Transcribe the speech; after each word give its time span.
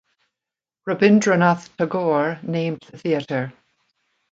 Rabindranath 0.87 1.77
Tagore 1.77 2.39
named 2.41 2.79
the 2.89 2.97
theatre. 2.97 3.53